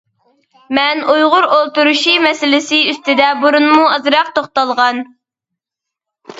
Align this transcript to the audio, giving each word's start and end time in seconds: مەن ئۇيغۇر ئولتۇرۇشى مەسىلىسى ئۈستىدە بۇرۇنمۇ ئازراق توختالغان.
مەن 0.77 1.03
ئۇيغۇر 1.13 1.47
ئولتۇرۇشى 1.57 2.15
مەسىلىسى 2.25 2.81
ئۈستىدە 2.93 3.29
بۇرۇنمۇ 3.45 3.87
ئازراق 3.93 4.35
توختالغان. 4.41 5.07